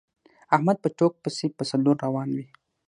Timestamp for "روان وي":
2.05-2.45